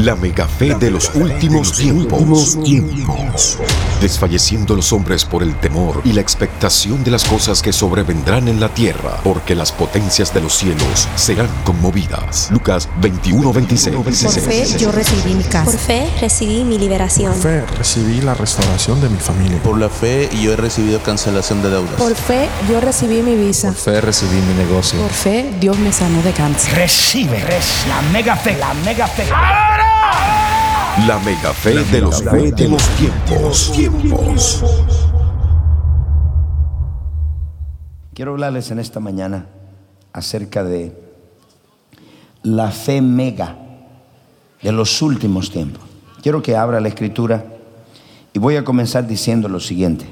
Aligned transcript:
La 0.00 0.16
mega 0.16 0.48
fe 0.48 0.74
de 0.76 0.90
los 0.90 1.14
últimos 1.14 1.74
tiempos. 1.74 3.58
Desfalleciendo 4.00 4.74
los 4.74 4.94
hombres 4.94 5.26
por 5.26 5.42
el 5.42 5.54
temor 5.56 6.00
y 6.06 6.14
la 6.14 6.22
expectación 6.22 7.04
de 7.04 7.10
las 7.10 7.24
cosas 7.24 7.60
que 7.60 7.70
sobrevendrán 7.70 8.48
en 8.48 8.60
la 8.60 8.70
tierra, 8.70 9.20
porque 9.22 9.54
las 9.54 9.72
potencias 9.72 10.32
de 10.32 10.40
los 10.40 10.54
cielos 10.54 11.06
serán 11.16 11.50
conmovidas. 11.64 12.48
Lucas 12.50 12.88
21, 13.02 13.52
26. 13.52 13.96
Por 13.96 14.12
fe 14.14 14.78
yo 14.78 14.90
recibí 14.90 15.34
mi 15.34 15.44
casa. 15.44 15.70
Por 15.70 15.78
fe 15.78 16.10
recibí 16.18 16.64
mi 16.64 16.78
liberación. 16.78 17.34
Por 17.34 17.42
fe 17.42 17.66
recibí 17.76 18.22
la 18.22 18.32
restauración 18.32 19.02
de 19.02 19.10
mi 19.10 19.18
familia. 19.18 19.62
Por 19.62 19.78
la 19.78 19.90
fe 19.90 20.30
yo 20.40 20.54
he 20.54 20.56
recibido 20.56 21.02
cancelación 21.02 21.62
de 21.62 21.68
deudas. 21.68 21.96
Por 21.96 22.14
fe 22.14 22.48
yo 22.70 22.80
recibí 22.80 23.20
mi 23.20 23.34
visa. 23.34 23.68
Por 23.68 23.76
fe 23.76 24.00
recibí 24.00 24.40
mi 24.40 24.54
negocio. 24.54 24.98
Por 24.98 25.10
fe 25.10 25.52
Dios 25.60 25.78
me 25.78 25.92
sanó 25.92 26.22
de 26.22 26.32
cáncer. 26.32 26.74
Recibe, 26.74 27.38
recibe 27.40 27.90
la 27.90 28.00
mega 28.12 28.34
fe, 28.34 28.56
la 28.56 28.72
mega 28.72 29.06
fe. 29.06 29.24
La 30.98 31.18
mega 31.20 31.54
fe 31.54 31.84
de 31.84 32.00
los 32.00 32.20
últimos 32.20 32.82
tiempos. 32.96 33.72
tiempos. 33.72 34.62
Quiero 38.12 38.32
hablarles 38.32 38.70
en 38.72 38.80
esta 38.80 38.98
mañana 38.98 39.46
acerca 40.12 40.64
de 40.64 41.00
la 42.42 42.72
fe 42.72 43.00
mega 43.00 43.56
de 44.60 44.72
los 44.72 45.00
últimos 45.00 45.50
tiempos. 45.50 45.82
Quiero 46.22 46.42
que 46.42 46.56
abra 46.56 46.80
la 46.80 46.88
escritura 46.88 47.44
y 48.32 48.40
voy 48.40 48.56
a 48.56 48.64
comenzar 48.64 49.06
diciendo 49.06 49.48
lo 49.48 49.60
siguiente. 49.60 50.06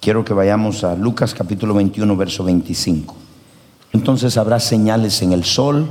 Quiero 0.00 0.24
que 0.24 0.34
vayamos 0.34 0.82
a 0.82 0.96
Lucas 0.96 1.34
capítulo 1.34 1.72
21, 1.72 2.16
verso 2.16 2.42
25. 2.42 3.14
Entonces 3.92 4.36
habrá 4.36 4.58
señales 4.58 5.22
en 5.22 5.32
el 5.32 5.44
sol, 5.44 5.88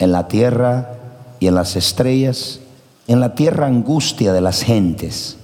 en 0.00 0.10
la 0.10 0.26
tierra 0.26 0.98
y 1.38 1.46
en 1.46 1.54
las 1.54 1.76
estrellas, 1.76 2.60
en 3.08 3.20
la 3.20 3.34
tierra 3.34 3.66
angustia 3.66 4.32
de 4.32 4.42
las 4.42 4.62
gentes. 4.62 5.38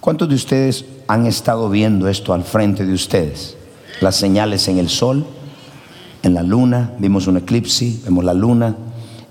¿Cuántos 0.00 0.28
de 0.28 0.34
ustedes 0.34 0.86
han 1.06 1.26
estado 1.26 1.68
viendo 1.68 2.08
esto 2.08 2.32
al 2.32 2.42
frente 2.42 2.86
de 2.86 2.94
ustedes? 2.94 3.56
Las 4.00 4.16
señales 4.16 4.66
en 4.68 4.78
el 4.78 4.88
sol, 4.88 5.24
en 6.22 6.34
la 6.34 6.42
luna, 6.42 6.92
vimos 6.98 7.26
un 7.26 7.36
eclipse, 7.36 8.00
vemos 8.04 8.24
la 8.24 8.32
luna, 8.32 8.74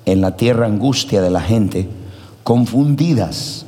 en 0.05 0.21
la 0.21 0.37
tierra 0.37 0.67
angustia 0.67 1.21
de 1.21 1.31
la 1.31 1.41
gente, 1.41 1.89
confundidas 2.43 3.65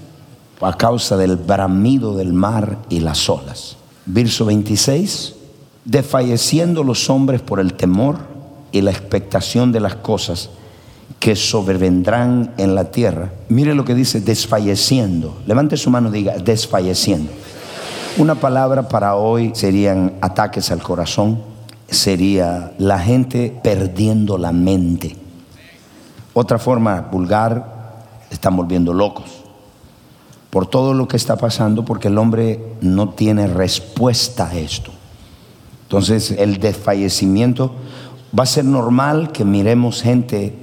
a 0.61 0.77
causa 0.77 1.17
del 1.17 1.35
bramido 1.35 2.15
del 2.15 2.31
mar 2.31 2.77
y 2.89 2.99
las 2.99 3.27
olas. 3.27 3.75
Verso 4.05 4.45
26, 4.45 5.33
desfalleciendo 5.83 6.83
los 6.83 7.09
hombres 7.09 7.41
por 7.41 7.59
el 7.59 7.73
temor 7.73 8.19
y 8.71 8.81
la 8.81 8.91
expectación 8.91 9.71
de 9.71 9.80
las 9.80 9.95
cosas 9.95 10.52
que 11.19 11.36
sobrevendrán 11.36 12.53
en 12.58 12.75
la 12.75 12.92
tierra. 12.92 13.31
Mire 13.50 13.75
lo 13.75 13.86
que 13.86 13.95
dice, 13.95 14.22
desfalleciendo. 14.22 15.38
Levante 15.45 15.78
su 15.78 15.89
mano 15.89 16.09
y 16.09 16.11
diga, 16.11 16.38
desfalleciendo. 16.38 17.31
Una 18.17 18.36
palabra 18.36 18.89
para 18.89 19.16
hoy 19.16 19.52
serían 19.55 20.14
ataques 20.22 20.70
al 20.72 20.83
corazón, 20.83 21.42
sería 21.88 22.73
la 22.78 23.00
gente 23.00 23.58
perdiendo 23.64 24.38
la 24.38 24.52
mente. 24.52 25.16
Otra 26.33 26.59
forma 26.59 27.02
vulgar, 27.11 27.73
están 28.30 28.58
volviendo 28.58 28.94
locos 28.94 29.44
por 30.54 30.67
todo 30.67 30.93
lo 30.93 31.08
que 31.08 31.17
está 31.17 31.36
pasando, 31.36 31.83
porque 31.83 32.10
el 32.10 32.17
hombre 32.20 32.64
no 32.80 33.10
tiene 33.10 33.48
respuesta 33.48 34.49
a 34.49 34.55
esto. 34.55 34.92
Entonces 35.83 36.30
el 36.30 36.60
desfallecimiento 36.60 37.73
va 38.37 38.43
a 38.43 38.45
ser 38.45 38.64
normal 38.64 39.32
que 39.32 39.45
miremos 39.45 40.04
gente 40.04 40.55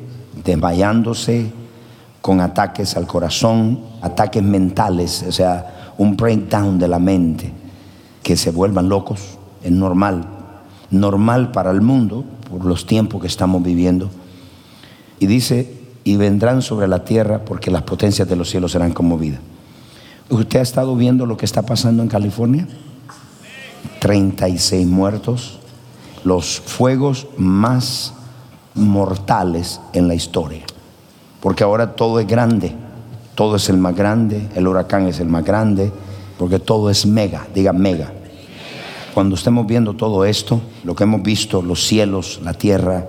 desmayándose 0.45 1.53
con 2.21 2.41
ataques 2.41 2.97
al 2.97 3.07
corazón, 3.07 3.81
ataques 4.03 4.43
mentales, 4.43 5.25
o 5.27 5.33
sea, 5.33 5.93
un 5.99 6.17
breakdown 6.17 6.79
de 6.79 6.89
la 6.89 6.99
mente, 6.99 7.53
que 8.23 8.37
se 8.37 8.51
vuelvan 8.51 8.89
locos, 8.89 9.39
es 9.63 9.71
normal, 9.71 10.27
normal 10.91 11.51
para 11.53 11.71
el 11.71 11.81
mundo 11.81 12.25
por 12.51 12.65
los 12.65 12.87
tiempos 12.87 13.21
que 13.21 13.27
estamos 13.27 13.63
viviendo. 13.63 14.11
Y 15.19 15.27
dice, 15.27 15.81
y 16.05 16.17
vendrán 16.17 16.63
sobre 16.63 16.89
la 16.89 17.05
tierra 17.05 17.45
porque 17.45 17.71
las 17.71 17.83
potencias 17.83 18.29
de 18.29 18.37
los 18.37 18.51
cielos 18.51 18.73
serán 18.73 18.93
conmovidas. 18.93 19.41
¿Usted 20.29 20.61
ha 20.61 20.63
estado 20.63 20.97
viendo 20.97 21.27
lo 21.27 21.37
que 21.37 21.45
está 21.45 21.63
pasando 21.63 22.03
en 22.03 22.09
California? 22.09 22.67
36 24.01 24.87
muertos, 24.87 25.59
los 26.25 26.61
fuegos 26.61 27.27
más 27.37 28.15
mortales 28.75 29.81
en 29.93 30.09
la 30.09 30.15
historia. 30.15 30.63
Porque 31.41 31.65
ahora 31.65 31.95
todo 31.95 32.21
es 32.21 32.27
grande, 32.27 32.75
todo 33.35 33.57
es 33.57 33.69
el 33.69 33.79
más 33.79 33.97
grande, 33.97 34.49
el 34.55 34.69
huracán 34.69 35.07
es 35.07 35.21
el 35.21 35.29
más 35.29 35.45
grande, 35.45 35.91
porque 36.39 36.59
todo 36.59 36.91
es 36.91 37.07
mega, 37.07 37.47
diga 37.55 37.73
mega. 37.73 38.13
Cuando 39.15 39.35
estemos 39.35 39.67
viendo 39.67 39.95
todo 39.95 40.25
esto, 40.25 40.61
lo 40.85 40.95
que 40.95 41.05
hemos 41.05 41.23
visto, 41.23 41.63
los 41.63 41.87
cielos, 41.87 42.41
la 42.45 42.55
tierra, 42.55 43.07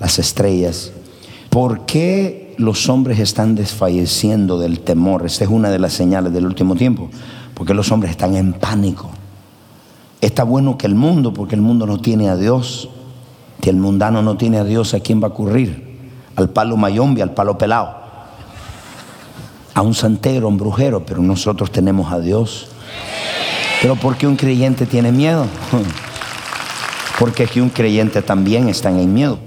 las 0.00 0.18
estrellas, 0.18 0.92
¿por 1.50 1.86
qué 1.86 2.54
los 2.58 2.88
hombres 2.88 3.18
están 3.18 3.54
desfalleciendo 3.54 4.58
del 4.58 4.80
temor? 4.80 5.24
Esta 5.26 5.44
es 5.44 5.50
una 5.50 5.70
de 5.70 5.78
las 5.78 5.92
señales 5.92 6.32
del 6.32 6.46
último 6.46 6.74
tiempo, 6.74 7.08
porque 7.54 7.74
los 7.74 7.92
hombres 7.92 8.10
están 8.10 8.34
en 8.36 8.52
pánico. 8.54 9.10
Está 10.20 10.42
bueno 10.44 10.78
que 10.78 10.86
el 10.86 10.94
mundo, 10.94 11.32
porque 11.34 11.54
el 11.54 11.62
mundo 11.62 11.86
no 11.86 12.00
tiene 12.00 12.28
a 12.28 12.36
Dios, 12.36 12.88
que 13.64 13.70
el 13.70 13.76
mundano 13.76 14.20
no 14.20 14.36
tiene 14.36 14.58
a 14.58 14.64
Dios, 14.64 14.92
¿a 14.92 15.00
quién 15.00 15.22
va 15.22 15.28
a 15.28 15.30
ocurrir? 15.30 15.82
Al 16.36 16.50
palo 16.50 16.76
mayombi, 16.76 17.22
al 17.22 17.32
palo 17.32 17.56
pelado, 17.56 17.96
a 19.72 19.80
un 19.80 19.94
santero, 19.94 20.44
a 20.44 20.50
un 20.50 20.58
brujero, 20.58 21.06
pero 21.06 21.22
nosotros 21.22 21.72
tenemos 21.72 22.12
a 22.12 22.20
Dios. 22.20 22.68
Pero 23.80 23.96
¿por 23.96 24.18
qué 24.18 24.26
un 24.26 24.36
creyente 24.36 24.84
tiene 24.84 25.12
miedo? 25.12 25.46
Porque 27.18 27.46
que 27.46 27.62
un 27.62 27.70
creyente 27.70 28.20
también 28.20 28.68
está 28.68 28.90
en 28.90 29.14
miedo. 29.14 29.38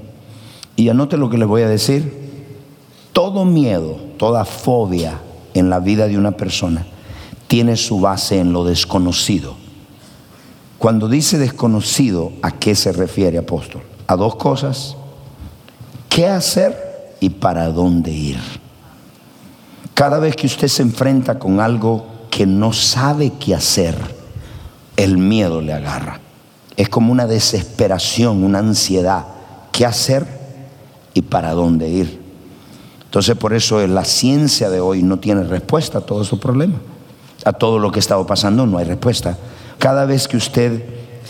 Y 0.75 0.89
anote 0.89 1.15
lo 1.15 1.29
que 1.29 1.37
les 1.37 1.47
voy 1.47 1.61
a 1.61 1.69
decir. 1.69 2.11
Todo 3.13 3.45
miedo, 3.45 3.99
toda 4.17 4.45
fobia 4.45 5.21
en 5.53 5.69
la 5.69 5.79
vida 5.79 6.07
de 6.07 6.17
una 6.17 6.31
persona 6.31 6.87
tiene 7.45 7.75
su 7.75 7.99
base 7.99 8.39
en 8.39 8.51
lo 8.51 8.63
desconocido. 8.63 9.53
Cuando 10.79 11.07
dice 11.07 11.37
desconocido, 11.37 12.31
¿a 12.41 12.49
qué 12.49 12.73
se 12.73 12.91
refiere, 12.91 13.37
apóstol? 13.37 13.83
A 14.07 14.15
dos 14.15 14.35
cosas, 14.35 14.95
qué 16.09 16.27
hacer 16.27 17.15
y 17.19 17.29
para 17.29 17.69
dónde 17.69 18.11
ir. 18.11 18.39
Cada 19.93 20.19
vez 20.19 20.35
que 20.35 20.47
usted 20.47 20.67
se 20.67 20.83
enfrenta 20.83 21.37
con 21.37 21.59
algo 21.59 22.05
que 22.29 22.45
no 22.45 22.71
sabe 22.71 23.33
qué 23.39 23.55
hacer, 23.55 23.95
el 24.95 25.17
miedo 25.17 25.61
le 25.61 25.73
agarra. 25.73 26.19
Es 26.75 26.89
como 26.89 27.11
una 27.11 27.27
desesperación, 27.27 28.43
una 28.43 28.59
ansiedad. 28.59 29.25
¿Qué 29.71 29.85
hacer 29.85 30.25
y 31.13 31.23
para 31.23 31.53
dónde 31.53 31.89
ir? 31.89 32.21
Entonces 33.03 33.35
por 33.35 33.53
eso 33.53 33.85
la 33.87 34.05
ciencia 34.05 34.69
de 34.69 34.79
hoy 34.79 35.01
no 35.01 35.17
tiene 35.17 35.43
respuesta 35.43 35.99
a 35.99 36.01
todos 36.01 36.27
esos 36.27 36.39
problemas. 36.39 36.79
A 37.45 37.53
todo 37.53 37.79
lo 37.79 37.91
que 37.91 37.99
está 37.99 38.21
pasando 38.25 38.65
no 38.65 38.77
hay 38.77 38.85
respuesta. 38.85 39.37
Cada 39.79 40.05
vez 40.05 40.27
que 40.27 40.37
usted 40.37 40.83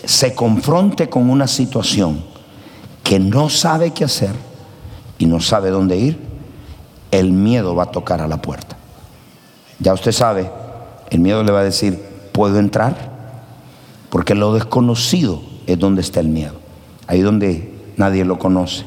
se 0.04 0.34
confronte 0.36 1.10
con 1.10 1.30
una 1.30 1.48
situación, 1.48 2.22
que 3.08 3.20
no 3.20 3.48
sabe 3.48 3.92
qué 3.92 4.04
hacer 4.04 4.36
y 5.18 5.28
no 5.28 5.40
sabe 5.40 5.70
dónde 5.70 5.96
ir, 5.96 6.20
el 7.10 7.32
miedo 7.32 7.74
va 7.74 7.84
a 7.84 7.92
tocar 7.92 8.20
a 8.20 8.28
la 8.28 8.42
puerta. 8.42 8.76
Ya 9.80 9.94
usted 9.94 10.12
sabe, 10.12 10.52
el 11.10 11.22
miedo 11.22 11.42
le 11.42 11.54
va 11.54 11.62
a 11.62 11.64
decir, 11.64 12.04
¿puedo 12.34 12.60
entrar? 12.60 13.14
Porque 14.10 14.36
lo 14.36 14.54
desconocido 14.54 15.42
es 15.68 15.80
donde 15.80 16.02
está 16.02 16.20
el 16.20 16.28
miedo, 16.28 16.56
ahí 17.08 17.22
donde 17.22 17.74
nadie 17.96 18.26
lo 18.26 18.38
conoce. 18.40 18.84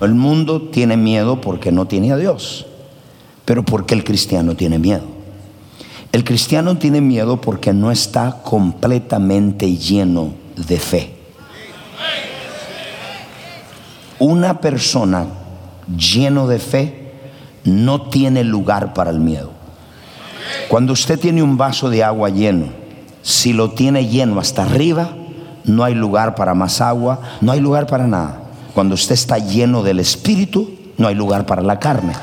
El 0.00 0.14
mundo 0.14 0.62
tiene 0.62 0.96
miedo 0.96 1.40
porque 1.40 1.72
no 1.72 1.88
tiene 1.88 2.12
a 2.12 2.16
Dios, 2.16 2.66
pero 3.46 3.64
porque 3.64 3.96
el 3.96 4.04
cristiano 4.04 4.54
tiene 4.54 4.78
miedo. 4.78 5.02
El 6.12 6.22
cristiano 6.22 6.78
tiene 6.78 7.00
miedo 7.00 7.40
porque 7.40 7.72
no 7.72 7.90
está 7.90 8.42
completamente 8.44 9.76
lleno 9.76 10.34
de 10.54 10.78
fe. 10.78 11.18
Una 14.18 14.60
persona 14.60 15.26
lleno 15.96 16.48
de 16.48 16.58
fe 16.58 17.12
no 17.64 18.02
tiene 18.02 18.44
lugar 18.44 18.92
para 18.94 19.10
el 19.10 19.20
miedo. 19.20 19.52
Cuando 20.68 20.92
usted 20.92 21.18
tiene 21.18 21.42
un 21.42 21.56
vaso 21.56 21.88
de 21.88 22.02
agua 22.02 22.30
lleno, 22.30 22.66
si 23.22 23.52
lo 23.52 23.70
tiene 23.70 24.06
lleno 24.06 24.40
hasta 24.40 24.64
arriba, 24.64 25.10
no 25.64 25.84
hay 25.84 25.94
lugar 25.94 26.34
para 26.34 26.54
más 26.54 26.80
agua, 26.80 27.20
no 27.40 27.52
hay 27.52 27.60
lugar 27.60 27.86
para 27.86 28.06
nada. 28.06 28.42
Cuando 28.74 28.94
usted 28.94 29.14
está 29.14 29.38
lleno 29.38 29.82
del 29.82 30.00
Espíritu, 30.00 30.70
no 30.96 31.08
hay 31.08 31.14
lugar 31.14 31.46
para 31.46 31.62
la 31.62 31.78
carne. 31.78 32.14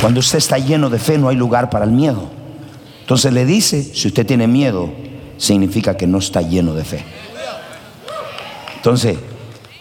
Cuando 0.00 0.20
usted 0.20 0.38
está 0.38 0.58
lleno 0.58 0.90
de 0.90 0.98
fe, 0.98 1.18
no 1.18 1.28
hay 1.28 1.36
lugar 1.36 1.70
para 1.70 1.84
el 1.84 1.90
miedo. 1.90 2.28
Entonces 3.00 3.32
le 3.32 3.44
dice, 3.44 3.82
si 3.82 4.08
usted 4.08 4.26
tiene 4.26 4.46
miedo, 4.46 4.90
significa 5.36 5.96
que 5.96 6.06
no 6.06 6.18
está 6.18 6.40
lleno 6.42 6.74
de 6.74 6.84
fe. 6.84 7.04
Entonces, 8.78 9.18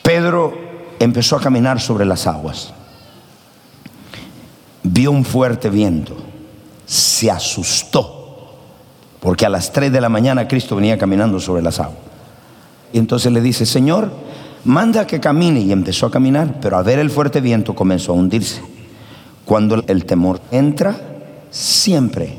Pedro 0.02 0.58
empezó 1.00 1.36
a 1.36 1.42
caminar 1.42 1.80
sobre 1.80 2.06
las 2.06 2.28
aguas. 2.28 2.74
Vio 4.84 5.12
un 5.12 5.24
fuerte 5.24 5.70
viento. 5.70 6.16
Se 6.86 7.30
asustó. 7.30 8.56
Porque 9.20 9.46
a 9.46 9.50
las 9.50 9.72
3 9.72 9.92
de 9.92 10.02
la 10.02 10.10
mañana 10.10 10.48
Cristo 10.48 10.76
venía 10.76 10.98
caminando 10.98 11.40
sobre 11.40 11.62
las 11.62 11.80
aguas. 11.80 12.00
Y 12.92 12.98
entonces 12.98 13.32
le 13.32 13.42
dice, 13.42 13.66
Señor, 13.66 14.12
manda 14.64 15.06
que 15.06 15.20
camine. 15.20 15.60
Y 15.62 15.72
empezó 15.72 16.08
a 16.08 16.12
caminar, 16.12 16.56
pero 16.60 16.78
al 16.78 16.84
ver 16.84 17.00
el 17.00 17.12
fuerte 17.12 17.40
viento 17.40 17.76
comenzó 17.76 18.14
a 18.14 18.16
hundirse. 18.16 18.62
Cuando 19.46 19.84
el 19.88 20.06
temor 20.06 20.42
entra, 20.52 21.00
siempre 21.52 22.36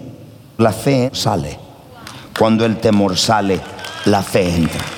la 0.56 0.72
fe 0.72 1.10
sale. 1.12 1.58
Cuando 2.36 2.64
el 2.64 2.78
temor 2.78 3.16
sale, 3.16 3.60
la 4.06 4.22
fe 4.22 4.54
entra. 4.54 4.97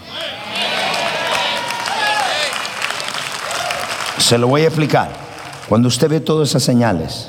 Se 4.32 4.38
lo 4.38 4.48
voy 4.48 4.62
a 4.62 4.68
explicar. 4.68 5.12
Cuando 5.68 5.88
usted 5.88 6.08
ve 6.08 6.18
todas 6.18 6.48
esas 6.48 6.62
señales, 6.62 7.28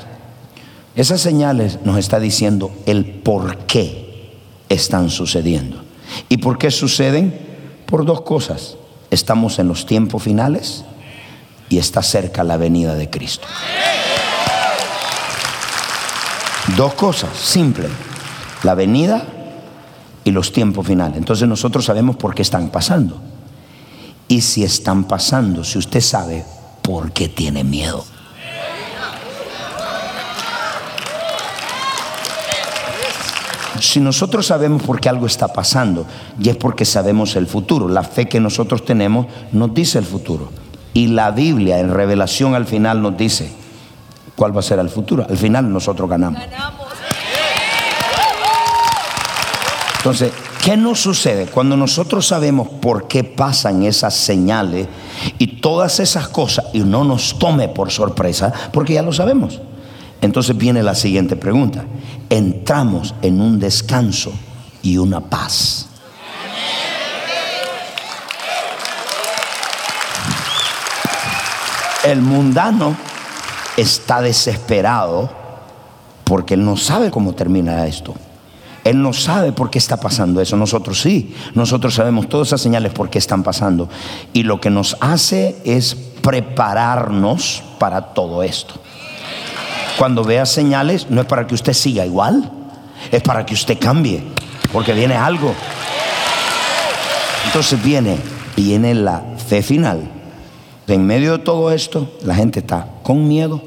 esas 0.96 1.20
señales 1.20 1.80
nos 1.84 1.98
está 1.98 2.18
diciendo 2.18 2.72
el 2.86 3.04
por 3.04 3.58
qué 3.66 4.32
están 4.70 5.10
sucediendo. 5.10 5.84
¿Y 6.30 6.38
por 6.38 6.56
qué 6.56 6.70
suceden? 6.70 7.38
Por 7.84 8.06
dos 8.06 8.22
cosas. 8.22 8.78
Estamos 9.10 9.58
en 9.58 9.68
los 9.68 9.84
tiempos 9.84 10.22
finales 10.22 10.86
y 11.68 11.76
está 11.76 12.02
cerca 12.02 12.42
la 12.42 12.56
venida 12.56 12.94
de 12.94 13.10
Cristo. 13.10 13.46
Dos 16.74 16.94
cosas, 16.94 17.36
simple. 17.36 17.88
La 18.62 18.74
venida 18.74 19.26
y 20.24 20.30
los 20.30 20.52
tiempos 20.52 20.86
finales. 20.86 21.18
Entonces 21.18 21.46
nosotros 21.46 21.84
sabemos 21.84 22.16
por 22.16 22.34
qué 22.34 22.40
están 22.40 22.70
pasando. 22.70 23.20
Y 24.26 24.40
si 24.40 24.64
están 24.64 25.04
pasando, 25.04 25.64
si 25.64 25.76
usted 25.76 26.00
sabe 26.00 26.46
por 26.84 27.12
qué 27.12 27.30
tiene 27.30 27.64
miedo. 27.64 28.04
Si 33.80 34.00
nosotros 34.00 34.46
sabemos 34.46 34.82
por 34.82 35.00
qué 35.00 35.08
algo 35.08 35.26
está 35.26 35.48
pasando, 35.48 36.06
y 36.38 36.50
es 36.50 36.56
porque 36.56 36.84
sabemos 36.84 37.36
el 37.36 37.46
futuro, 37.46 37.88
la 37.88 38.02
fe 38.02 38.28
que 38.28 38.38
nosotros 38.38 38.84
tenemos 38.84 39.26
nos 39.52 39.72
dice 39.72 39.98
el 39.98 40.04
futuro. 40.04 40.50
Y 40.92 41.08
la 41.08 41.30
Biblia 41.30 41.80
en 41.80 41.92
revelación 41.92 42.54
al 42.54 42.66
final 42.66 43.00
nos 43.00 43.16
dice 43.16 43.50
cuál 44.36 44.54
va 44.54 44.60
a 44.60 44.62
ser 44.62 44.78
el 44.78 44.90
futuro. 44.90 45.26
Al 45.28 45.38
final 45.38 45.72
nosotros 45.72 46.08
ganamos. 46.08 46.42
Entonces, 49.96 50.32
¿qué 50.62 50.76
nos 50.76 51.00
sucede 51.00 51.46
cuando 51.46 51.78
nosotros 51.78 52.26
sabemos 52.26 52.68
por 52.68 53.08
qué 53.08 53.24
pasan 53.24 53.84
esas 53.84 54.14
señales 54.14 54.86
y 55.38 55.60
todas 55.60 56.00
esas 56.00 56.28
cosas 56.28 56.66
y 56.72 56.80
no 56.80 57.04
nos 57.04 57.38
tome 57.38 57.68
por 57.68 57.90
sorpresa? 57.90 58.52
Porque 58.72 58.94
ya 58.94 59.02
lo 59.02 59.12
sabemos. 59.12 59.60
Entonces 60.20 60.56
viene 60.56 60.82
la 60.82 60.94
siguiente 60.94 61.36
pregunta. 61.36 61.84
Entramos 62.30 63.14
en 63.22 63.40
un 63.40 63.58
descanso 63.58 64.32
y 64.82 64.96
una 64.96 65.20
paz. 65.20 65.88
El 72.04 72.20
mundano 72.20 72.96
está 73.76 74.20
desesperado 74.20 75.30
porque 76.24 76.54
él 76.54 76.64
no 76.64 76.76
sabe 76.76 77.10
cómo 77.10 77.34
termina 77.34 77.86
esto. 77.86 78.14
Él 78.84 79.02
no 79.02 79.14
sabe 79.14 79.52
por 79.52 79.70
qué 79.70 79.78
está 79.78 79.96
pasando 79.96 80.40
eso. 80.40 80.56
Nosotros 80.56 81.00
sí. 81.00 81.34
Nosotros 81.54 81.94
sabemos 81.94 82.28
todas 82.28 82.48
esas 82.48 82.60
señales 82.60 82.92
por 82.92 83.08
qué 83.08 83.18
están 83.18 83.42
pasando. 83.42 83.88
Y 84.34 84.42
lo 84.42 84.60
que 84.60 84.70
nos 84.70 84.96
hace 85.00 85.56
es 85.64 85.94
prepararnos 85.94 87.62
para 87.78 88.12
todo 88.12 88.42
esto. 88.42 88.74
Cuando 89.98 90.22
vea 90.22 90.44
señales, 90.44 91.08
no 91.08 91.22
es 91.22 91.26
para 91.26 91.46
que 91.46 91.54
usted 91.54 91.72
siga 91.72 92.04
igual, 92.04 92.50
es 93.10 93.22
para 93.22 93.46
que 93.46 93.54
usted 93.54 93.78
cambie, 93.78 94.22
porque 94.72 94.92
viene 94.92 95.14
algo. 95.14 95.54
Entonces 97.46 97.82
viene, 97.82 98.18
viene 98.56 98.94
la 98.94 99.22
fe 99.48 99.62
final. 99.62 100.10
En 100.88 101.06
medio 101.06 101.38
de 101.38 101.44
todo 101.44 101.70
esto, 101.70 102.10
la 102.22 102.34
gente 102.34 102.58
está 102.58 102.88
con 103.02 103.28
miedo, 103.28 103.62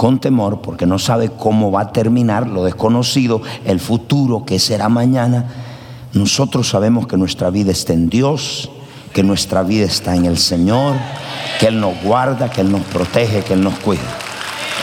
con 0.00 0.18
temor, 0.18 0.62
porque 0.62 0.86
no 0.86 0.98
sabe 0.98 1.28
cómo 1.28 1.70
va 1.70 1.82
a 1.82 1.92
terminar 1.92 2.46
lo 2.46 2.64
desconocido, 2.64 3.42
el 3.66 3.80
futuro, 3.80 4.46
que 4.46 4.58
será 4.58 4.88
mañana. 4.88 5.44
Nosotros 6.14 6.70
sabemos 6.70 7.06
que 7.06 7.18
nuestra 7.18 7.50
vida 7.50 7.70
está 7.70 7.92
en 7.92 8.08
Dios, 8.08 8.70
que 9.12 9.22
nuestra 9.22 9.62
vida 9.62 9.84
está 9.84 10.16
en 10.16 10.24
el 10.24 10.38
Señor, 10.38 10.96
que 11.58 11.66
Él 11.66 11.78
nos 11.78 12.02
guarda, 12.02 12.50
que 12.50 12.62
Él 12.62 12.72
nos 12.72 12.80
protege, 12.84 13.42
que 13.42 13.52
Él 13.52 13.62
nos 13.62 13.74
cuida. 13.80 14.00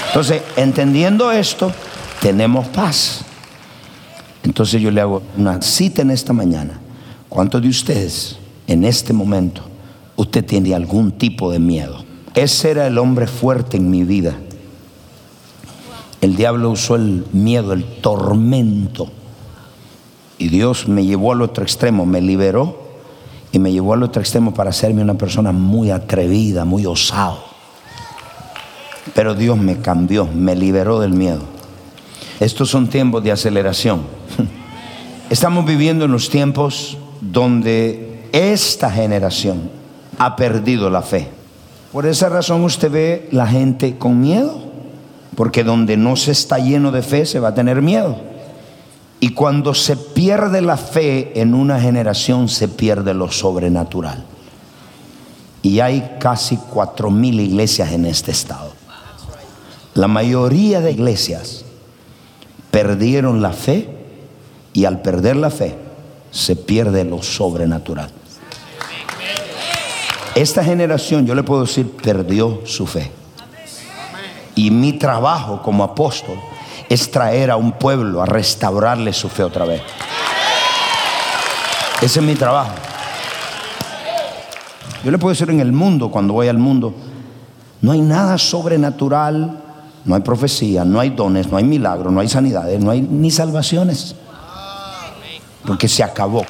Entonces, 0.09 0.43
entendiendo 0.55 1.31
esto, 1.31 1.71
tenemos 2.21 2.67
paz. 2.67 3.21
Entonces 4.43 4.79
yo 4.79 4.91
le 4.91 5.01
hago 5.01 5.23
una 5.35 5.63
cita 5.63 6.03
en 6.03 6.11
esta 6.11 6.31
mañana. 6.31 6.79
¿Cuántos 7.27 7.63
de 7.63 7.69
ustedes 7.69 8.37
en 8.67 8.83
este 8.83 9.13
momento 9.13 9.63
usted 10.15 10.45
tiene 10.45 10.75
algún 10.75 11.11
tipo 11.11 11.51
de 11.51 11.57
miedo? 11.57 12.05
Ese 12.35 12.69
era 12.69 12.85
el 12.85 12.99
hombre 12.99 13.25
fuerte 13.25 13.77
en 13.77 13.89
mi 13.89 14.03
vida. 14.03 14.35
El 16.21 16.35
diablo 16.35 16.71
usó 16.71 16.95
el 16.95 17.25
miedo, 17.31 17.73
el 17.73 17.83
tormento. 18.01 19.07
Y 20.37 20.49
Dios 20.49 20.87
me 20.87 21.05
llevó 21.05 21.33
al 21.33 21.41
otro 21.41 21.63
extremo, 21.63 22.05
me 22.05 22.21
liberó 22.21 22.87
y 23.51 23.59
me 23.59 23.71
llevó 23.71 23.93
al 23.93 24.03
otro 24.03 24.21
extremo 24.21 24.53
para 24.53 24.71
hacerme 24.71 25.01
una 25.01 25.15
persona 25.15 25.51
muy 25.51 25.91
atrevida, 25.91 26.65
muy 26.65 26.85
osado. 26.85 27.43
Pero 29.15 29.35
Dios 29.35 29.57
me 29.57 29.79
cambió, 29.79 30.27
me 30.27 30.55
liberó 30.55 30.99
del 30.99 31.13
miedo. 31.13 31.41
Estos 32.39 32.69
son 32.69 32.87
tiempos 32.87 33.23
de 33.23 33.31
aceleración. 33.31 34.01
Estamos 35.29 35.65
viviendo 35.65 36.05
en 36.05 36.11
los 36.11 36.29
tiempos 36.29 36.97
donde 37.19 38.27
esta 38.31 38.91
generación 38.91 39.71
ha 40.17 40.35
perdido 40.35 40.89
la 40.89 41.01
fe. 41.01 41.29
Por 41.91 42.05
esa 42.05 42.29
razón 42.29 42.63
usted 42.63 42.91
ve 42.91 43.29
la 43.31 43.47
gente 43.47 43.97
con 43.97 44.19
miedo, 44.19 44.66
porque 45.37 45.63
donde 45.63 45.97
no 45.97 46.15
se 46.15 46.31
está 46.31 46.57
lleno 46.57 46.91
de 46.91 47.03
fe 47.03 47.23
se 47.27 47.39
va 47.39 47.49
a 47.49 47.53
tener 47.53 47.83
miedo. 47.83 48.17
Y 49.19 49.35
cuando 49.35 49.75
se 49.75 49.95
pierde 49.95 50.61
la 50.61 50.77
fe 50.77 51.39
en 51.39 51.53
una 51.53 51.79
generación 51.79 52.49
se 52.49 52.67
pierde 52.67 53.13
lo 53.13 53.29
sobrenatural. 53.31 54.25
Y 55.61 55.79
hay 55.79 56.15
casi 56.19 56.57
cuatro 56.57 57.11
mil 57.11 57.39
iglesias 57.39 57.91
en 57.91 58.05
este 58.05 58.31
estado. 58.31 58.73
La 59.93 60.07
mayoría 60.07 60.81
de 60.81 60.93
iglesias 60.93 61.65
perdieron 62.71 63.39
la 63.39 63.53
fe 63.53 63.87
y 64.73 64.85
al 64.85 65.03
perder 65.03 65.35
la 65.35 65.51
fe 65.51 65.75
se 66.31 66.55
pierde 66.55 67.03
lo 67.03 67.21
sobrenatural. 67.21 68.09
Esta 70.33 70.63
generación, 70.63 71.27
yo 71.27 71.35
le 71.35 71.43
puedo 71.43 71.61
decir, 71.61 71.91
perdió 71.91 72.61
su 72.65 72.87
fe. 72.87 73.16
Y 74.57 74.71
mi 74.71 74.93
trabajo 74.93 75.61
como 75.61 75.83
apóstol 75.83 76.35
es 76.89 77.11
traer 77.11 77.51
a 77.51 77.57
un 77.57 77.73
pueblo 77.73 78.23
a 78.23 78.25
restaurarle 78.25 79.13
su 79.13 79.29
fe 79.29 79.43
otra 79.43 79.65
vez. 79.65 79.83
Ese 82.01 82.19
es 82.19 82.25
mi 82.25 82.33
trabajo. 82.33 82.73
Yo 85.03 85.11
le 85.11 85.19
puedo 85.19 85.31
decir 85.31 85.49
en 85.51 85.59
el 85.59 85.71
mundo, 85.71 86.09
cuando 86.09 86.33
voy 86.33 86.47
al 86.47 86.57
mundo, 86.57 86.91
no 87.81 87.91
hay 87.91 88.01
nada 88.01 88.39
sobrenatural, 88.39 89.63
no 90.03 90.15
hay 90.15 90.21
profecía, 90.21 90.83
no 90.83 90.99
hay 90.99 91.11
dones, 91.11 91.51
no 91.51 91.57
hay 91.57 91.63
milagros, 91.63 92.11
no 92.11 92.19
hay 92.19 92.27
sanidades, 92.27 92.83
no 92.83 92.89
hay 92.89 93.01
ni 93.01 93.29
salvaciones. 93.29 94.15
Porque 95.67 95.87
se 95.87 96.03
acabó. 96.03 96.43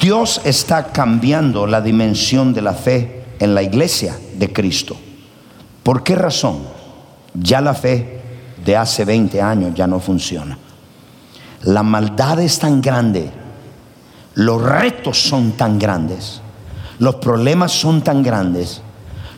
Dios 0.00 0.40
está 0.44 0.92
cambiando 0.92 1.66
la 1.66 1.80
dimensión 1.80 2.54
de 2.54 2.62
la 2.62 2.74
fe 2.74 3.24
en 3.40 3.56
la 3.56 3.62
iglesia 3.64 4.16
de 4.34 4.52
Cristo. 4.52 4.96
¿Por 5.82 6.04
qué 6.04 6.14
razón? 6.14 6.79
Ya 7.34 7.60
la 7.60 7.74
fe 7.74 8.20
de 8.64 8.76
hace 8.76 9.04
20 9.04 9.40
años 9.40 9.74
ya 9.74 9.86
no 9.86 10.00
funciona. 10.00 10.58
La 11.62 11.82
maldad 11.82 12.40
es 12.40 12.58
tan 12.58 12.80
grande, 12.80 13.30
los 14.34 14.62
retos 14.62 15.22
son 15.22 15.52
tan 15.52 15.78
grandes, 15.78 16.40
los 16.98 17.16
problemas 17.16 17.72
son 17.72 18.02
tan 18.02 18.22
grandes 18.22 18.80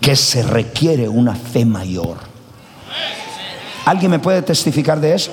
que 0.00 0.14
se 0.14 0.42
requiere 0.42 1.08
una 1.08 1.34
fe 1.34 1.64
mayor. 1.64 2.18
¿Alguien 3.84 4.12
me 4.12 4.18
puede 4.20 4.42
testificar 4.42 5.00
de 5.00 5.14
eso? 5.14 5.32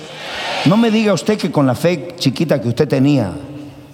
No 0.66 0.78
me 0.78 0.90
diga 0.90 1.14
usted 1.14 1.38
que 1.38 1.52
con 1.52 1.68
la 1.68 1.76
fe 1.76 2.16
chiquita 2.18 2.60
que 2.60 2.70
usted 2.70 2.88
tenía, 2.88 3.32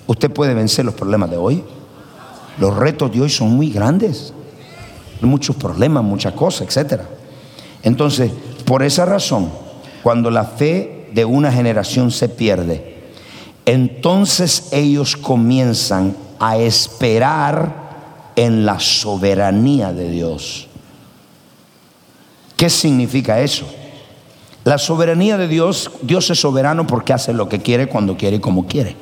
usted 0.07 0.31
puede 0.31 0.53
vencer 0.53 0.86
los 0.86 0.93
problemas 0.93 1.29
de 1.29 1.38
hoy. 1.38 1.63
Los 2.57 2.75
retos 2.75 3.12
de 3.12 3.22
hoy 3.22 3.29
son 3.29 3.50
muy 3.50 3.69
grandes 3.69 4.34
muchos 5.25 5.55
problemas, 5.55 6.03
muchas 6.03 6.34
cosas, 6.34 6.75
etc. 6.75 7.01
Entonces, 7.84 8.31
por 8.65 8.84
esa 8.84 9.05
razón, 9.05 9.50
cuando 10.03 10.31
la 10.31 10.43
fe 10.43 11.07
de 11.13 11.25
una 11.25 11.51
generación 11.51 12.12
se 12.12 12.29
pierde, 12.29 12.95
entonces 13.65 14.69
ellos 14.72 15.15
comienzan 15.15 16.15
a 16.39 16.57
esperar 16.57 18.31
en 18.36 18.65
la 18.65 18.79
soberanía 18.79 19.93
de 19.93 20.10
Dios. 20.10 20.67
¿Qué 22.57 22.69
significa 22.69 23.39
eso? 23.39 23.65
La 24.63 24.77
soberanía 24.77 25.38
de 25.38 25.48
Dios, 25.48 25.91
Dios 26.01 26.29
es 26.29 26.39
soberano 26.39 26.88
porque 26.88 27.13
hace 27.13 27.34
lo 27.34 27.48
que 27.48 27.60
quiere, 27.60 27.88
cuando 27.88 28.17
quiere 28.17 28.38
y 28.38 28.39
como 28.39 28.65
quiere. 28.65 28.95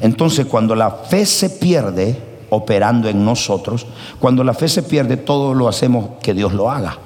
Entonces, 0.00 0.46
cuando 0.46 0.74
la 0.74 0.90
fe 0.90 1.24
se 1.24 1.48
pierde, 1.48 2.16
operando 2.52 3.08
en 3.08 3.24
nosotros. 3.24 3.86
Cuando 4.20 4.44
la 4.44 4.52
fe 4.52 4.68
se 4.68 4.82
pierde, 4.82 5.16
todo 5.16 5.54
lo 5.54 5.68
hacemos 5.68 6.10
que 6.22 6.34
Dios 6.34 6.52
lo 6.52 6.70
haga. 6.70 6.98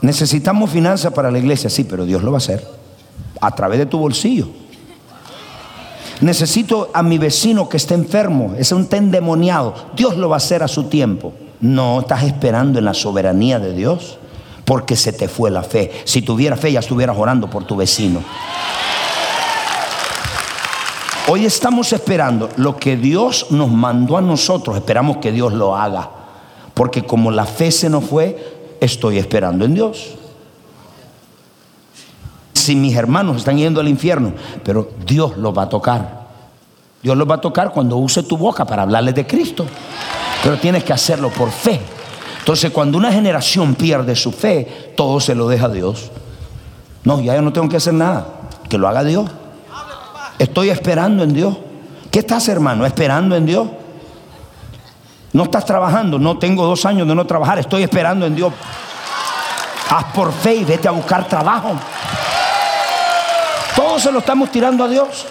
Necesitamos 0.00 0.70
finanzas 0.70 1.12
para 1.12 1.30
la 1.30 1.38
iglesia, 1.38 1.68
sí, 1.68 1.84
pero 1.84 2.04
Dios 2.06 2.22
lo 2.22 2.30
va 2.30 2.36
a 2.36 2.38
hacer 2.38 2.66
a 3.40 3.50
través 3.54 3.78
de 3.78 3.86
tu 3.86 3.98
bolsillo. 3.98 4.48
Necesito 6.20 6.90
a 6.94 7.02
mi 7.02 7.18
vecino 7.18 7.68
que 7.68 7.76
esté 7.76 7.94
enfermo, 7.94 8.54
es 8.58 8.72
un 8.72 8.88
endemoniado. 8.90 9.74
Dios 9.94 10.16
lo 10.16 10.28
va 10.28 10.36
a 10.36 10.38
hacer 10.38 10.62
a 10.62 10.68
su 10.68 10.84
tiempo. 10.84 11.32
No 11.60 12.00
estás 12.00 12.24
esperando 12.24 12.78
en 12.78 12.84
la 12.84 12.94
soberanía 12.94 13.58
de 13.58 13.72
Dios 13.72 14.18
porque 14.64 14.96
se 14.96 15.12
te 15.12 15.28
fue 15.28 15.50
la 15.50 15.62
fe. 15.62 15.90
Si 16.04 16.22
tuviera 16.22 16.56
fe, 16.56 16.72
ya 16.72 16.80
estuvieras 16.80 17.16
orando 17.16 17.48
por 17.48 17.64
tu 17.64 17.76
vecino. 17.76 18.22
Hoy 21.28 21.44
estamos 21.44 21.92
esperando 21.92 22.48
lo 22.56 22.76
que 22.76 22.96
Dios 22.96 23.48
nos 23.50 23.70
mandó 23.70 24.16
a 24.16 24.20
nosotros, 24.20 24.76
esperamos 24.76 25.18
que 25.18 25.30
Dios 25.30 25.52
lo 25.52 25.76
haga. 25.76 26.10
Porque 26.74 27.02
como 27.02 27.30
la 27.30 27.44
fe 27.44 27.70
se 27.70 27.90
nos 27.90 28.04
fue, 28.04 28.57
estoy 28.80 29.18
esperando 29.18 29.64
en 29.64 29.74
Dios. 29.74 30.14
Si 32.52 32.74
mis 32.76 32.96
hermanos 32.96 33.38
están 33.38 33.56
yendo 33.56 33.80
al 33.80 33.88
infierno, 33.88 34.32
pero 34.62 34.90
Dios 35.06 35.36
los 35.36 35.56
va 35.56 35.62
a 35.62 35.68
tocar. 35.68 36.18
Dios 37.02 37.16
los 37.16 37.28
va 37.28 37.36
a 37.36 37.40
tocar 37.40 37.70
cuando 37.72 37.96
use 37.96 38.22
tu 38.24 38.36
boca 38.36 38.64
para 38.64 38.82
hablarles 38.82 39.14
de 39.14 39.26
Cristo. 39.26 39.64
Pero 40.42 40.58
tienes 40.58 40.84
que 40.84 40.92
hacerlo 40.92 41.30
por 41.30 41.50
fe. 41.50 41.80
Entonces, 42.38 42.70
cuando 42.70 42.98
una 42.98 43.12
generación 43.12 43.74
pierde 43.74 44.16
su 44.16 44.32
fe, 44.32 44.92
todo 44.96 45.20
se 45.20 45.34
lo 45.34 45.48
deja 45.48 45.66
a 45.66 45.70
Dios. 45.70 46.10
No, 47.04 47.20
ya 47.20 47.34
yo 47.34 47.42
no 47.42 47.52
tengo 47.52 47.68
que 47.68 47.76
hacer 47.76 47.94
nada. 47.94 48.26
Que 48.68 48.78
lo 48.78 48.88
haga 48.88 49.04
Dios. 49.04 49.30
Estoy 50.38 50.70
esperando 50.70 51.24
en 51.24 51.34
Dios. 51.34 51.56
¿Qué 52.10 52.20
estás, 52.20 52.48
hermano? 52.48 52.86
Esperando 52.86 53.36
en 53.36 53.46
Dios. 53.46 53.68
No 55.38 55.44
estás 55.44 55.64
trabajando. 55.64 56.18
No 56.18 56.36
tengo 56.36 56.66
dos 56.66 56.84
años 56.84 57.06
de 57.06 57.14
no 57.14 57.24
trabajar. 57.24 57.60
Estoy 57.60 57.84
esperando 57.84 58.26
en 58.26 58.34
Dios. 58.34 58.52
Haz 59.88 60.06
por 60.12 60.32
fe 60.32 60.56
y 60.56 60.64
vete 60.64 60.88
a 60.88 60.90
buscar 60.90 61.28
trabajo. 61.28 61.76
Todos 63.76 64.02
se 64.02 64.10
lo 64.10 64.18
estamos 64.18 64.50
tirando 64.50 64.82
a 64.82 64.88
Dios. 64.88 65.26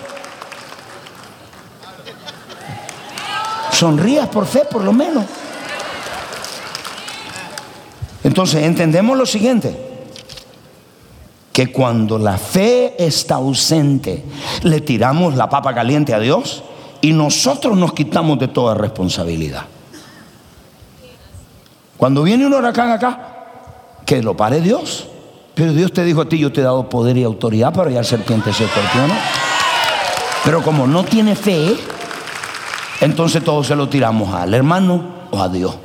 Sonrías 3.70 4.30
por 4.30 4.46
fe, 4.46 4.62
por 4.72 4.82
lo 4.82 4.94
menos. 4.94 5.26
Entonces, 8.24 8.64
entendemos 8.64 9.18
lo 9.18 9.26
siguiente 9.26 10.06
que 11.52 11.70
cuando 11.70 12.18
la 12.18 12.38
fe 12.38 12.96
está 12.98 13.36
ausente, 13.36 14.24
le 14.64 14.80
tiramos 14.80 15.36
la 15.36 15.50
papa 15.50 15.76
caliente 15.76 16.14
a 16.14 16.20
Dios 16.20 16.64
y 17.02 17.12
nosotros 17.12 17.76
nos 17.76 17.92
quitamos 17.92 18.40
de 18.40 18.48
toda 18.48 18.74
responsabilidad. 18.74 19.66
Cuando 21.98 22.24
viene 22.24 22.46
un 22.46 22.54
huracán 22.54 22.92
acá, 22.92 23.38
que 24.06 24.22
lo 24.22 24.38
pare 24.38 24.62
Dios. 24.62 25.08
Pero 25.54 25.74
Dios 25.74 25.92
te 25.92 26.04
dijo 26.04 26.22
a 26.22 26.30
ti, 26.30 26.38
yo 26.38 26.52
te 26.52 26.62
he 26.62 26.64
dado 26.64 26.88
poder 26.88 27.18
y 27.18 27.24
autoridad 27.24 27.74
para 27.74 27.90
hallar 27.90 28.06
serpientes 28.06 28.60
y 28.60 28.64
escorpiones. 28.64 29.18
Pero 30.46 30.62
como 30.62 30.86
no 30.86 31.04
tiene 31.04 31.36
fe, 31.36 31.76
entonces 33.02 33.44
todos 33.44 33.68
se 33.68 33.76
lo 33.76 33.90
tiramos 33.90 34.34
al 34.34 34.54
hermano 34.54 35.04
o 35.32 35.42
a 35.42 35.50
Dios. 35.50 35.76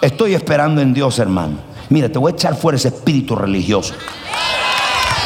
Estoy 0.00 0.34
esperando 0.34 0.80
en 0.80 0.92
Dios, 0.92 1.18
hermano. 1.20 1.58
Mira, 1.88 2.08
te 2.08 2.18
voy 2.18 2.32
a 2.32 2.34
echar 2.34 2.56
fuera 2.56 2.76
ese 2.76 2.88
espíritu 2.88 3.36
religioso 3.36 3.94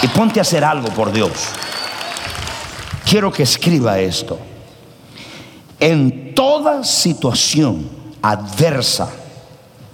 y 0.03 0.09
ponte 0.09 0.39
a 0.39 0.43
hacer 0.43 0.63
algo 0.63 0.89
por 0.89 1.11
Dios. 1.11 1.33
Quiero 3.09 3.33
que 3.33 3.43
escriba 3.43 3.99
esto. 3.99 4.39
En 5.81 6.35
toda 6.35 6.85
situación 6.85 7.89
adversa 8.21 9.09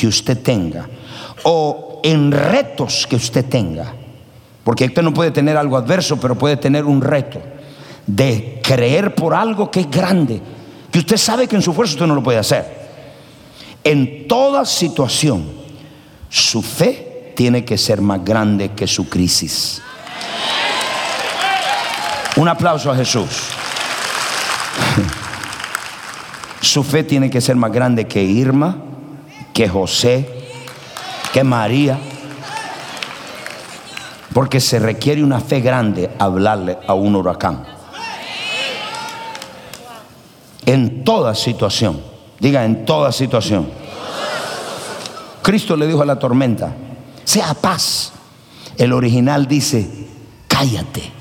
que 0.03 0.09
usted 0.09 0.43
tenga 0.43 0.89
o 1.45 2.01
en 2.03 2.33
retos 2.33 3.07
que 3.09 3.15
usted 3.15 3.45
tenga, 3.45 3.95
porque 4.65 4.87
usted 4.87 5.01
no 5.01 5.15
puede 5.15 5.31
tener 5.31 5.57
algo 5.57 5.77
adverso, 5.77 6.19
pero 6.19 6.35
puede 6.35 6.57
tener 6.57 6.85
un 6.85 7.01
reto 7.01 7.41
de 8.05 8.61
creer 8.65 9.15
por 9.15 9.33
algo 9.33 9.71
que 9.71 9.79
es 9.79 9.89
grande, 9.89 10.41
que 10.91 10.99
usted 10.99 11.17
sabe 11.17 11.47
que 11.47 11.55
en 11.55 11.63
su 11.63 11.73
fuerza 11.73 11.95
usted 11.95 12.09
no 12.09 12.17
lo 12.17 12.23
puede 12.25 12.39
hacer. 12.39 12.67
En 13.85 14.27
toda 14.27 14.65
situación, 14.65 15.47
su 16.29 16.63
fe 16.63 17.33
tiene 17.37 17.65
que 17.65 17.79
ser 17.79 18.01
más 18.01 18.25
grande 18.25 18.71
que 18.71 18.89
su 18.89 19.09
crisis. 19.09 19.81
Un 22.35 22.49
aplauso 22.49 22.91
a 22.91 22.97
Jesús. 22.97 23.29
Su 26.61 26.83
fe 26.83 27.05
tiene 27.05 27.31
que 27.31 27.41
ser 27.41 27.57
más 27.57 27.71
grande 27.71 28.07
que 28.07 28.23
Irma, 28.23 28.77
que 29.53 29.69
José, 29.69 30.29
que 31.33 31.45
María. 31.45 31.99
Porque 34.33 34.61
se 34.61 34.79
requiere 34.79 35.23
una 35.23 35.41
fe 35.41 35.61
grande 35.61 36.11
hablarle 36.19 36.79
a 36.87 36.95
un 36.95 37.15
huracán. 37.15 37.65
En 40.65 41.05
toda 41.05 41.35
situación. 41.35 42.01
Diga, 42.39 42.65
en 42.65 42.85
toda 42.85 43.13
situación. 43.13 43.69
Cristo 45.43 45.77
le 45.77 45.87
dijo 45.87 46.03
a 46.03 46.07
la 46.07 46.19
tormenta, 46.19 46.73
sea 47.25 47.53
paz. 47.55 48.13
El 48.79 48.93
original 48.93 49.47
dice, 49.47 50.09
cállate. 50.49 51.13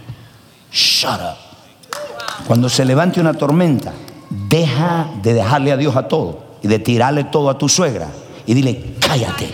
Shut 0.72 1.20
up. 1.20 2.46
Cuando 2.48 2.70
se 2.70 2.86
levante 2.86 3.20
una 3.20 3.34
tormenta, 3.34 3.92
deja 4.30 5.10
de 5.22 5.34
dejarle 5.34 5.72
a 5.74 5.78
Dios 5.78 5.96
a 5.96 6.08
todo 6.08 6.51
y 6.62 6.68
de 6.68 6.80
tirarle 6.80 7.26
todo 7.26 7.50
a 7.50 7.58
tu 7.58 7.68
suegra 7.68 8.08
y 8.46 8.54
dile, 8.54 8.96
cállate. 9.00 9.50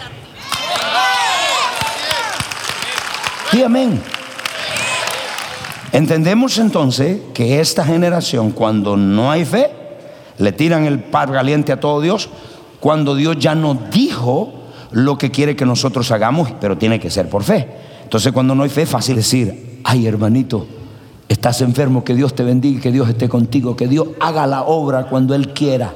Y 3.53 3.61
amén. 3.61 4.01
Entendemos 5.91 6.57
entonces 6.57 7.19
que 7.33 7.59
esta 7.59 7.85
generación, 7.85 8.51
cuando 8.51 8.97
no 8.97 9.31
hay 9.31 9.45
fe, 9.45 9.71
le 10.37 10.51
tiran 10.51 10.85
el 10.85 10.99
par 10.99 11.31
caliente 11.31 11.71
a 11.71 11.79
todo 11.79 12.01
Dios, 12.01 12.29
cuando 12.79 13.15
Dios 13.15 13.37
ya 13.39 13.55
nos 13.55 13.89
dijo 13.89 14.53
lo 14.91 15.17
que 15.17 15.31
quiere 15.31 15.55
que 15.55 15.65
nosotros 15.65 16.11
hagamos, 16.11 16.51
pero 16.59 16.77
tiene 16.77 16.99
que 16.99 17.09
ser 17.09 17.29
por 17.29 17.43
fe. 17.43 17.67
Entonces 18.03 18.31
cuando 18.31 18.53
no 18.53 18.63
hay 18.63 18.69
fe 18.69 18.83
es 18.83 18.89
fácil 18.89 19.15
decir, 19.15 19.81
ay 19.83 20.07
hermanito, 20.07 20.67
estás 21.27 21.61
enfermo, 21.61 22.03
que 22.03 22.15
Dios 22.15 22.35
te 22.35 22.43
bendiga, 22.43 22.81
que 22.81 22.91
Dios 22.91 23.09
esté 23.09 23.27
contigo, 23.27 23.75
que 23.75 23.87
Dios 23.87 24.09
haga 24.19 24.45
la 24.47 24.63
obra 24.63 25.07
cuando 25.07 25.35
Él 25.35 25.53
quiera. 25.53 25.93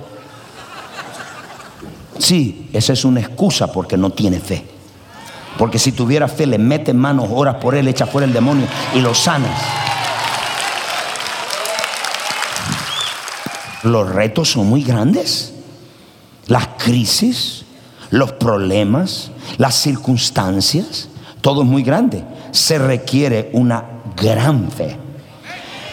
Sí, 2.22 2.70
esa 2.72 2.94
es 2.94 3.04
una 3.04 3.20
excusa 3.20 3.72
porque 3.72 3.98
no 3.98 4.12
tiene 4.12 4.40
fe. 4.40 4.64
Porque 5.58 5.80
si 5.80 5.92
tuviera 5.92 6.28
fe, 6.28 6.46
le 6.46 6.60
mete 6.60 6.94
manos, 6.94 7.28
oras 7.32 7.56
por 7.56 7.74
él, 7.74 7.88
echa 7.88 8.06
fuera 8.06 8.28
el 8.28 8.34
demonio 8.34 8.68
y 8.94 9.00
lo 9.02 9.16
sanas. 9.16 9.60
Los 13.82 14.08
retos 14.08 14.52
son 14.52 14.68
muy 14.68 14.84
grandes. 14.84 15.56
Las 16.46 16.68
crisis, 16.78 17.66
los 18.12 18.34
problemas, 18.34 19.32
las 19.58 19.74
circunstancias, 19.74 21.10
todo 21.42 21.64
es 21.64 21.68
muy 21.68 21.82
grande. 21.82 22.24
Se 22.52 22.78
requiere 22.78 23.50
una 23.54 23.84
gran 24.16 24.70
fe. 24.70 24.96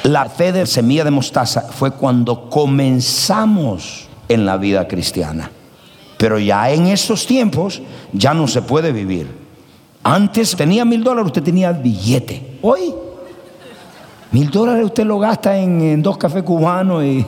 La 0.02 0.26
fe 0.26 0.52
de 0.52 0.66
semilla 0.66 1.04
de 1.04 1.10
mostaza 1.10 1.62
fue 1.62 1.92
cuando 1.92 2.50
comenzamos 2.50 4.08
en 4.28 4.44
la 4.44 4.58
vida 4.58 4.86
cristiana. 4.86 5.52
Pero 6.18 6.38
ya 6.38 6.70
en 6.70 6.88
estos 6.88 7.26
tiempos 7.26 7.80
ya 8.12 8.34
no 8.34 8.46
se 8.48 8.60
puede 8.60 8.92
vivir. 8.92 9.28
Antes 10.02 10.56
tenía 10.56 10.84
mil 10.84 11.02
dólares, 11.02 11.28
usted 11.28 11.44
tenía 11.44 11.70
billete. 11.72 12.58
Hoy, 12.60 12.92
mil 14.32 14.50
dólares 14.50 14.84
usted 14.84 15.04
lo 15.04 15.18
gasta 15.20 15.56
en, 15.56 16.02
dos 16.02 16.18
cafés 16.18 16.42
cubanos 16.42 17.04
y, 17.04 17.24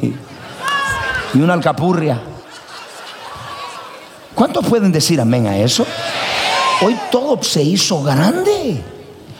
y 1.35 1.41
una 1.41 1.55
alcapurria. 1.55 2.21
¿Cuántos 4.35 4.67
pueden 4.67 4.91
decir 4.91 5.21
amén 5.21 5.47
a 5.47 5.57
eso? 5.57 5.87
Hoy 6.83 6.99
todo 7.13 7.41
se 7.43 7.63
hizo 7.63 8.03
grande. 8.03 8.83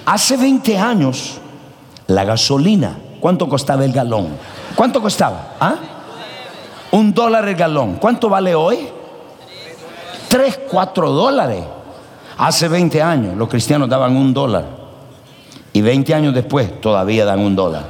Hace 0.07 0.37
20 0.37 0.79
años, 0.79 1.39
la 2.07 2.25
gasolina, 2.25 2.99
¿cuánto 3.19 3.49
costaba 3.49 3.85
el 3.85 3.93
galón? 3.93 4.29
¿Cuánto 4.77 5.01
costaba? 5.01 5.57
¿Ah? 5.59 5.77
Un 6.93 7.13
dólar 7.13 7.49
el 7.49 7.57
galón. 7.57 7.97
¿Cuánto 7.97 8.29
vale 8.29 8.55
hoy? 8.55 9.00
Tres, 10.31 10.61
cuatro 10.71 11.11
dólares. 11.11 11.65
Hace 12.39 12.69
20 12.69 13.03
años 13.03 13.37
los 13.37 13.49
cristianos 13.49 13.89
daban 13.89 14.17
un 14.17 14.33
dólar 14.33 14.65
y 15.73 15.81
20 15.81 16.15
años 16.15 16.33
después 16.33 16.81
todavía 16.81 17.25
dan 17.25 17.41
un 17.41 17.57
dólar. 17.57 17.83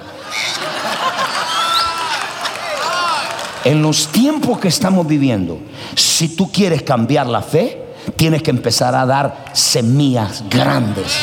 En 3.63 3.83
los 3.83 4.09
tiempos 4.09 4.59
que 4.59 4.69
estamos 4.69 5.07
viviendo, 5.07 5.59
si 5.95 6.35
tú 6.35 6.51
quieres 6.51 6.83
cambiar 6.83 7.27
la 7.27 7.43
fe, 7.43 7.95
tienes 8.17 8.43
que 8.43 8.51
empezar 8.51 8.95
a 8.95 9.05
dar 9.05 9.45
semillas 9.53 10.43
grandes. 10.49 11.15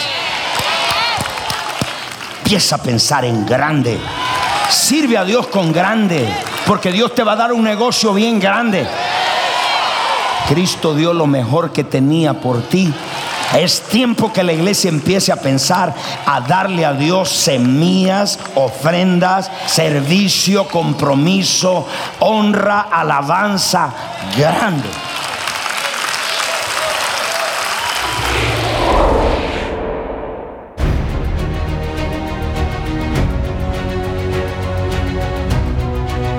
Empieza 2.44 2.76
a 2.76 2.80
pensar 2.84 3.26
en 3.26 3.44
grande. 3.44 3.98
Sirve 4.70 5.18
a 5.18 5.26
Dios 5.26 5.48
con 5.48 5.74
grande, 5.74 6.30
porque 6.68 6.92
Dios 6.92 7.16
te 7.16 7.24
va 7.24 7.32
a 7.34 7.38
dar 7.38 7.54
un 7.54 7.64
negocio 7.64 8.14
bien 8.14 8.40
grande. 8.40 8.88
Cristo 10.48 10.96
dio 10.96 11.14
lo 11.14 11.28
mejor 11.28 11.72
que 11.72 11.84
tenía 11.84 12.34
por 12.42 12.62
ti 12.62 12.94
es 13.56 13.82
tiempo 13.82 14.34
que 14.34 14.44
la 14.44 14.52
iglesia 14.52 14.90
empiece 14.90 15.32
a 15.32 15.38
pensar, 15.38 15.94
a 16.26 16.42
darle 16.42 16.86
a 16.86 16.94
Dios 16.94 17.30
semillas, 17.30 18.38
ofrendas, 18.56 19.50
servicio, 19.68 20.68
compromiso, 20.68 21.88
honra, 22.20 22.82
alabanza 22.82 23.94
grande. 24.38 25.07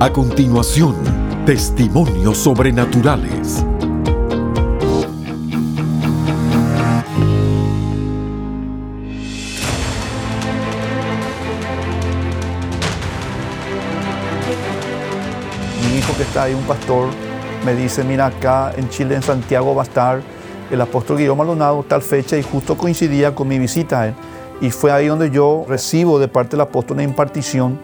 A 0.00 0.10
continuación, 0.10 0.94
testimonios 1.44 2.38
sobrenaturales. 2.38 3.62
Mi 15.82 15.98
hijo 15.98 16.16
que 16.16 16.22
está 16.22 16.44
ahí, 16.44 16.54
un 16.54 16.62
pastor, 16.62 17.10
me 17.66 17.74
dice, 17.74 18.02
mira 18.02 18.28
acá 18.28 18.72
en 18.78 18.88
Chile, 18.88 19.16
en 19.16 19.22
Santiago 19.22 19.74
va 19.74 19.82
a 19.82 19.84
estar 19.84 20.35
el 20.70 20.80
apóstol 20.80 21.16
Guillermo 21.16 21.36
Maldonado 21.36 21.84
tal 21.86 22.02
fecha 22.02 22.36
y 22.36 22.42
justo 22.42 22.76
coincidía 22.76 23.34
con 23.34 23.48
mi 23.48 23.58
visita 23.58 24.00
a 24.00 24.08
él. 24.08 24.14
Y 24.60 24.70
fue 24.70 24.90
ahí 24.90 25.06
donde 25.06 25.30
yo 25.30 25.64
recibo 25.68 26.18
de 26.18 26.28
parte 26.28 26.52
del 26.52 26.62
apóstol 26.62 26.96
una 26.96 27.04
impartición 27.04 27.78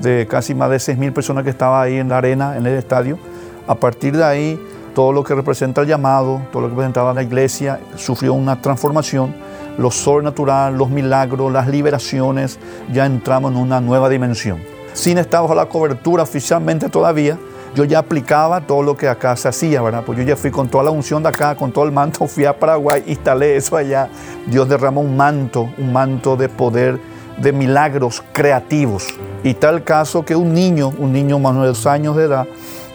de 0.00 0.26
casi 0.26 0.54
más 0.54 0.70
de 0.70 0.76
6.000 0.76 1.12
personas 1.12 1.44
que 1.44 1.50
estaban 1.50 1.82
ahí 1.82 1.96
en 1.96 2.08
la 2.08 2.18
arena, 2.18 2.56
en 2.56 2.66
el 2.66 2.74
estadio. 2.74 3.18
A 3.66 3.74
partir 3.74 4.16
de 4.16 4.24
ahí, 4.24 4.60
todo 4.94 5.12
lo 5.12 5.22
que 5.22 5.34
representa 5.34 5.82
el 5.82 5.86
llamado, 5.86 6.42
todo 6.50 6.62
lo 6.62 6.68
que 6.68 6.72
representaba 6.72 7.14
la 7.14 7.22
iglesia, 7.22 7.80
sufrió 7.96 8.34
una 8.34 8.60
transformación. 8.60 9.34
Lo 9.78 9.90
sobrenatural, 9.90 10.76
los 10.76 10.88
milagros, 10.88 11.52
las 11.52 11.68
liberaciones, 11.68 12.58
ya 12.92 13.06
entramos 13.06 13.52
en 13.52 13.58
una 13.58 13.80
nueva 13.80 14.08
dimensión. 14.08 14.60
Sin 14.92 15.18
estar 15.18 15.42
bajo 15.42 15.54
la 15.54 15.66
cobertura 15.66 16.22
oficialmente 16.22 16.88
todavía, 16.88 17.38
yo 17.74 17.84
ya 17.84 17.98
aplicaba 17.98 18.60
todo 18.60 18.82
lo 18.82 18.96
que 18.96 19.08
acá 19.08 19.34
se 19.36 19.48
hacía, 19.48 19.82
¿verdad? 19.82 20.04
Pues 20.06 20.18
yo 20.18 20.24
ya 20.24 20.36
fui 20.36 20.50
con 20.50 20.68
toda 20.68 20.84
la 20.84 20.90
unción 20.90 21.22
de 21.22 21.28
acá, 21.28 21.56
con 21.56 21.72
todo 21.72 21.84
el 21.84 21.92
manto, 21.92 22.26
fui 22.28 22.44
a 22.44 22.58
Paraguay, 22.58 23.02
instalé 23.06 23.56
eso 23.56 23.76
allá. 23.76 24.08
Dios 24.46 24.68
derramó 24.68 25.00
un 25.00 25.16
manto, 25.16 25.68
un 25.78 25.92
manto 25.92 26.36
de 26.36 26.48
poder, 26.48 26.98
de 27.38 27.52
milagros 27.52 28.22
creativos. 28.32 29.08
Y 29.42 29.54
tal 29.54 29.82
caso 29.82 30.24
que 30.24 30.36
un 30.36 30.54
niño, 30.54 30.92
un 30.98 31.12
niño 31.12 31.38
más 31.38 31.54
de 31.56 31.66
dos 31.66 31.86
años 31.86 32.16
de 32.16 32.24
edad, 32.24 32.46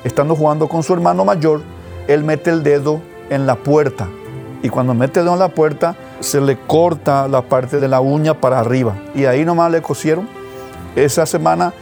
estando 0.03 0.35
jugando 0.35 0.69
con 0.69 0.81
su 0.81 0.93
hermano 0.93 1.25
mayor, 1.25 1.61
él 2.07 2.23
mete 2.23 2.49
el 2.49 2.63
dedo 2.63 3.01
en 3.29 3.45
la 3.45 3.55
puerta. 3.55 4.07
Y 4.63 4.69
cuando 4.69 4.93
mete 4.93 5.19
el 5.19 5.25
dedo 5.25 5.33
en 5.33 5.39
la 5.39 5.49
puerta, 5.49 5.95
se 6.21 6.39
le 6.39 6.57
corta 6.57 7.27
la 7.27 7.41
parte 7.41 7.79
de 7.79 7.87
la 7.87 7.99
uña 7.99 8.33
para 8.33 8.59
arriba. 8.59 8.95
Y 9.13 9.25
ahí 9.25 9.43
nomás 9.43 9.71
le 9.71 9.81
cosieron. 9.81 10.27
Esa 10.95 11.25
semana 11.25 11.73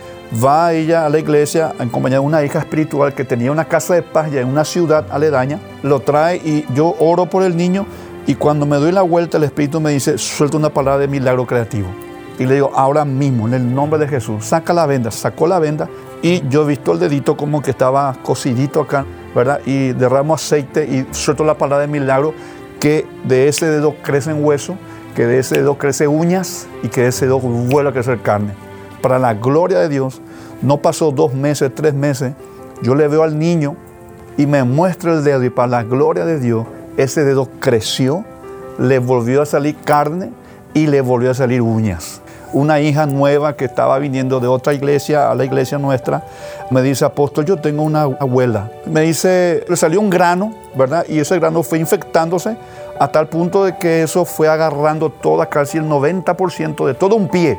va 0.43 0.73
ella 0.73 1.05
a 1.05 1.09
la 1.09 1.19
iglesia 1.19 1.73
acompañada 1.79 2.21
de 2.21 2.27
una 2.27 2.43
hija 2.43 2.59
espiritual 2.59 3.13
que 3.13 3.23
tenía 3.23 3.51
una 3.51 3.65
casa 3.65 3.95
de 3.95 4.01
paz 4.01 4.31
ya 4.31 4.41
en 4.41 4.47
una 4.47 4.65
ciudad 4.65 5.05
aledaña. 5.09 5.59
lo 5.83 5.99
trae 6.01 6.37
y 6.37 6.65
yo 6.73 6.95
oro 6.99 7.27
por 7.27 7.43
el 7.43 7.55
niño 7.55 7.85
y 8.25 8.35
cuando 8.35 8.65
me 8.65 8.75
doy 8.77 8.91
la 8.91 9.03
vuelta 9.03 9.37
el 9.37 9.45
Espíritu 9.45 9.79
me 9.79 9.91
dice, 9.91 10.17
suelta 10.17 10.57
una 10.57 10.69
palabra 10.69 10.99
de 10.99 11.07
milagro 11.07 11.47
creativo. 11.47 11.87
Y 12.37 12.45
le 12.45 12.55
digo, 12.55 12.71
ahora 12.75 13.05
mismo, 13.05 13.47
en 13.47 13.53
el 13.53 13.73
nombre 13.73 13.99
de 13.99 14.07
Jesús, 14.07 14.45
saca 14.45 14.73
la 14.73 14.85
venda, 14.85 15.11
sacó 15.11 15.47
la 15.47 15.59
venda 15.59 15.89
y 16.21 16.47
yo 16.49 16.63
he 16.63 16.67
visto 16.67 16.91
el 16.91 16.99
dedito 16.99 17.37
como 17.37 17.61
que 17.61 17.71
estaba 17.71 18.13
cosidito 18.21 18.81
acá, 18.81 19.05
¿verdad? 19.33 19.61
Y 19.65 19.93
derramo 19.93 20.33
aceite 20.33 20.83
y 20.85 21.07
suelto 21.11 21.45
la 21.45 21.57
palabra 21.57 21.85
de 21.85 21.87
milagro 21.87 22.33
que 22.79 23.07
de 23.23 23.47
ese 23.47 23.65
dedo 23.67 23.95
crecen 24.03 24.43
hueso, 24.43 24.77
que 25.15 25.25
de 25.25 25.39
ese 25.39 25.55
dedo 25.55 25.77
crece 25.77 26.07
uñas 26.07 26.67
y 26.83 26.89
que 26.89 27.03
de 27.03 27.07
ese 27.07 27.25
dedo 27.25 27.39
vuelve 27.39 27.89
a 27.89 27.93
crecer 27.93 28.21
carne. 28.21 28.66
Para 29.07 29.19
la 29.19 29.35
gloria 29.35 29.79
de 29.79 29.87
Dios, 29.87 30.19
no 30.61 30.81
pasó 30.81 31.11
dos 31.11 31.33
meses, 31.33 31.71
tres 31.73 31.93
meses, 31.93 32.33
yo 32.81 32.93
le 32.93 33.07
veo 33.07 33.23
al 33.23 33.39
niño 33.39 33.77
y 34.35 34.45
me 34.45 34.65
muestra 34.65 35.13
el 35.13 35.23
dedo 35.23 35.45
y 35.45 35.49
para 35.49 35.69
la 35.69 35.83
gloria 35.83 36.25
de 36.25 36.41
Dios, 36.41 36.67
ese 36.97 37.23
dedo 37.23 37.47
creció, 37.61 38.25
le 38.77 38.99
volvió 38.99 39.41
a 39.41 39.45
salir 39.45 39.77
carne 39.77 40.31
y 40.73 40.87
le 40.87 40.99
volvió 40.99 41.31
a 41.31 41.35
salir 41.35 41.61
uñas. 41.61 42.19
Una 42.51 42.81
hija 42.81 43.05
nueva 43.05 43.55
que 43.55 43.63
estaba 43.63 43.97
viniendo 43.97 44.41
de 44.41 44.47
otra 44.47 44.73
iglesia 44.73 45.31
a 45.31 45.35
la 45.35 45.45
iglesia 45.45 45.77
nuestra, 45.77 46.25
me 46.69 46.81
dice, 46.81 47.05
apóstol, 47.05 47.45
yo 47.45 47.55
tengo 47.55 47.83
una 47.83 48.01
abuela. 48.01 48.69
Me 48.87 49.03
dice, 49.03 49.63
le 49.69 49.77
salió 49.77 50.01
un 50.01 50.09
grano, 50.09 50.53
¿verdad? 50.75 51.05
Y 51.07 51.19
ese 51.19 51.39
grano 51.39 51.63
fue 51.63 51.79
infectándose 51.79 52.57
a 52.99 53.07
tal 53.07 53.29
punto 53.29 53.63
de 53.63 53.77
que 53.77 54.03
eso 54.03 54.25
fue 54.25 54.49
agarrando 54.49 55.09
toda, 55.09 55.45
casi 55.45 55.77
el 55.77 55.85
90% 55.85 56.85
de 56.85 56.93
todo 56.93 57.15
un 57.15 57.29
pie. 57.29 57.57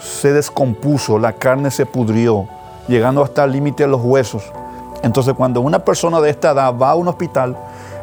Se 0.00 0.32
descompuso, 0.32 1.18
la 1.18 1.32
carne 1.32 1.70
se 1.70 1.86
pudrió, 1.86 2.46
llegando 2.86 3.22
hasta 3.22 3.44
el 3.44 3.52
límite 3.52 3.84
de 3.84 3.88
los 3.88 4.00
huesos. 4.02 4.44
Entonces 5.02 5.34
cuando 5.34 5.60
una 5.60 5.78
persona 5.80 6.20
de 6.20 6.30
esta 6.30 6.52
edad 6.52 6.74
va 6.76 6.90
a 6.90 6.94
un 6.94 7.08
hospital, 7.08 7.56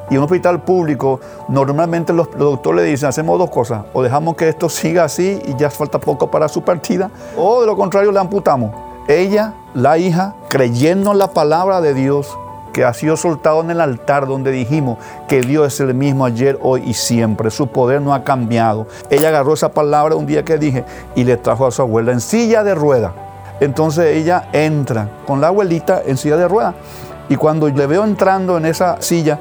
y 0.09 0.17
un 0.17 0.23
hospital 0.23 0.61
público, 0.61 1.19
normalmente 1.47 2.13
los, 2.13 2.29
doctores 2.31 2.83
le 2.83 2.91
dicen, 2.91 3.09
hacemos 3.09 3.39
dos 3.39 3.49
cosas, 3.49 3.85
o 3.93 4.03
dejamos 4.03 4.35
que 4.35 4.47
esto 4.49 4.69
siga 4.69 5.03
así 5.03 5.41
y 5.45 5.55
ya 5.55 5.69
falta 5.69 5.99
poco 5.99 6.29
para 6.29 6.47
su 6.47 6.61
partida, 6.61 7.09
o 7.37 7.61
de 7.61 7.67
lo 7.67 7.75
contrario 7.75 8.11
le 8.11 8.19
amputamos. 8.19 8.71
Ella, 9.07 9.53
la 9.73 9.97
hija, 9.97 10.35
creyendo 10.49 11.11
en 11.11 11.17
la 11.17 11.31
palabra 11.31 11.81
de 11.81 11.93
Dios, 11.93 12.37
que 12.75 12.83
ha 12.83 12.93
sido 12.93 13.15
soltado 13.15 13.61
en 13.61 13.71
el 13.71 13.79
altar 13.79 14.27
donde 14.27 14.51
dijimos 14.51 14.97
que 15.29 15.39
Dios 15.39 15.73
es 15.73 15.79
el 15.79 15.93
mismo 15.93 16.25
ayer, 16.25 16.59
hoy 16.61 16.83
y 16.85 16.93
siempre. 16.93 17.49
Su 17.49 17.67
poder 17.67 18.01
no 18.01 18.13
ha 18.13 18.25
cambiado. 18.25 18.85
Ella 19.09 19.29
agarró 19.29 19.53
esa 19.53 19.69
palabra 19.69 20.17
un 20.17 20.25
día 20.25 20.43
que 20.43 20.57
dije 20.57 20.83
y 21.15 21.23
le 21.23 21.37
trajo 21.37 21.65
a 21.65 21.71
su 21.71 21.81
abuela 21.81 22.11
en 22.11 22.19
silla 22.19 22.65
de 22.65 22.75
rueda. 22.75 23.13
Entonces 23.61 24.17
ella 24.17 24.49
entra 24.51 25.07
con 25.25 25.39
la 25.39 25.47
abuelita 25.47 26.01
en 26.05 26.17
silla 26.17 26.35
de 26.35 26.49
rueda. 26.49 26.73
Y 27.29 27.37
cuando 27.37 27.69
le 27.69 27.87
veo 27.87 28.03
entrando 28.03 28.57
en 28.57 28.65
esa 28.65 29.01
silla, 29.01 29.39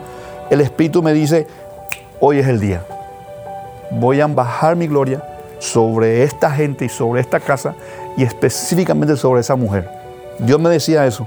el 0.48 0.60
Espíritu 0.60 1.02
me 1.02 1.12
dice, 1.12 1.48
hoy 2.20 2.38
es 2.38 2.46
el 2.46 2.60
día. 2.60 2.84
Voy 3.90 4.20
a 4.20 4.28
bajar 4.28 4.76
mi 4.76 4.86
gloria 4.86 5.24
sobre 5.58 6.22
esta 6.22 6.52
gente 6.52 6.84
y 6.84 6.88
sobre 6.88 7.20
esta 7.20 7.40
casa 7.40 7.74
y 8.16 8.22
específicamente 8.22 9.16
sobre 9.16 9.40
esa 9.40 9.56
mujer. 9.56 9.90
Dios 10.38 10.60
me 10.60 10.70
decía 10.70 11.04
eso. 11.04 11.26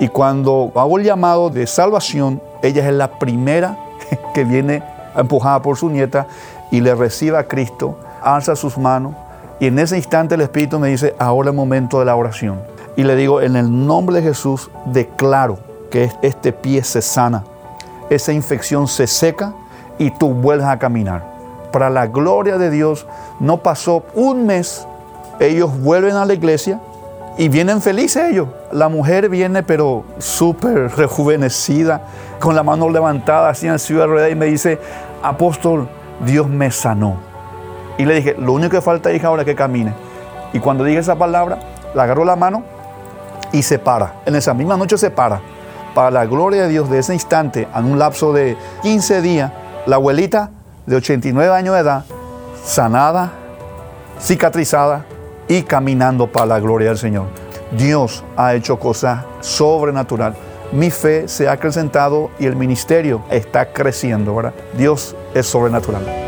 Y 0.00 0.08
cuando 0.08 0.70
hago 0.74 0.98
el 0.98 1.04
llamado 1.04 1.50
de 1.50 1.66
salvación, 1.66 2.40
ella 2.62 2.86
es 2.86 2.94
la 2.94 3.18
primera 3.18 3.76
que 4.34 4.44
viene 4.44 4.82
empujada 5.16 5.60
por 5.60 5.76
su 5.76 5.90
nieta 5.90 6.26
y 6.70 6.80
le 6.80 6.94
recibe 6.94 7.36
a 7.38 7.48
Cristo, 7.48 7.98
alza 8.22 8.54
sus 8.54 8.78
manos 8.78 9.14
y 9.60 9.66
en 9.66 9.78
ese 9.78 9.96
instante 9.96 10.36
el 10.36 10.40
Espíritu 10.42 10.78
me 10.78 10.88
dice, 10.88 11.16
ahora 11.18 11.48
es 11.48 11.52
el 11.52 11.56
momento 11.56 11.98
de 11.98 12.04
la 12.04 12.14
oración. 12.14 12.60
Y 12.96 13.02
le 13.02 13.16
digo, 13.16 13.40
en 13.40 13.56
el 13.56 13.86
nombre 13.86 14.16
de 14.16 14.22
Jesús 14.22 14.70
declaro 14.86 15.58
que 15.90 16.12
este 16.22 16.52
pie 16.52 16.84
se 16.84 17.02
sana 17.02 17.42
esa 18.10 18.32
infección 18.32 18.88
se 18.88 19.06
seca 19.06 19.52
y 19.98 20.10
tú 20.10 20.30
vuelves 20.30 20.66
a 20.66 20.78
caminar. 20.78 21.24
Para 21.72 21.90
la 21.90 22.06
gloria 22.06 22.58
de 22.58 22.70
Dios, 22.70 23.06
no 23.40 23.58
pasó 23.58 24.04
un 24.14 24.46
mes, 24.46 24.86
ellos 25.40 25.78
vuelven 25.80 26.16
a 26.16 26.24
la 26.24 26.34
iglesia 26.34 26.80
y 27.38 27.48
vienen 27.48 27.80
felices 27.80 28.30
ellos. 28.30 28.48
La 28.72 28.88
mujer 28.88 29.30
viene 29.30 29.62
pero 29.62 30.04
súper 30.18 30.90
rejuvenecida, 30.96 32.02
con 32.40 32.54
la 32.54 32.62
mano 32.62 32.90
levantada 32.90 33.48
así 33.48 33.66
en 33.66 33.78
ciudad 33.78 34.06
rueda 34.06 34.28
y 34.28 34.34
me 34.34 34.46
dice, 34.46 34.78
apóstol, 35.22 35.88
Dios 36.26 36.48
me 36.48 36.70
sanó. 36.70 37.16
Y 37.96 38.04
le 38.04 38.16
dije, 38.16 38.36
lo 38.38 38.52
único 38.52 38.72
que 38.72 38.80
falta, 38.82 39.12
hija, 39.12 39.28
ahora 39.28 39.42
es 39.42 39.46
que 39.46 39.54
camine. 39.54 39.94
Y 40.52 40.58
cuando 40.58 40.84
dije 40.84 40.98
esa 40.98 41.16
palabra, 41.16 41.58
la 41.94 42.02
agarró 42.02 42.24
la 42.24 42.36
mano 42.36 42.64
y 43.52 43.62
se 43.62 43.78
para. 43.78 44.16
En 44.26 44.34
esa 44.34 44.52
misma 44.52 44.76
noche 44.76 44.98
se 44.98 45.10
para 45.10 45.40
para 45.98 46.12
la 46.12 46.26
gloria 46.26 46.62
de 46.62 46.68
Dios 46.68 46.88
de 46.90 47.00
ese 47.00 47.12
instante, 47.12 47.66
en 47.74 47.84
un 47.84 47.98
lapso 47.98 48.32
de 48.32 48.56
15 48.82 49.20
días, 49.20 49.50
la 49.84 49.96
abuelita 49.96 50.50
de 50.86 50.94
89 50.94 51.52
años 51.52 51.74
de 51.74 51.80
edad, 51.80 52.04
sanada, 52.62 53.32
cicatrizada 54.20 55.04
y 55.48 55.62
caminando 55.62 56.26
para 56.26 56.46
la 56.46 56.60
gloria 56.60 56.88
del 56.88 56.98
Señor. 56.98 57.26
Dios 57.72 58.24
ha 58.36 58.54
hecho 58.54 58.78
cosas 58.78 59.24
sobrenatural. 59.40 60.34
Mi 60.72 60.90
fe 60.90 61.28
se 61.28 61.48
ha 61.48 61.52
acrecentado 61.52 62.30
y 62.38 62.46
el 62.46 62.56
ministerio 62.56 63.22
está 63.30 63.72
creciendo. 63.72 64.52
Dios 64.76 65.16
es 65.34 65.46
sobrenatural. 65.46 66.27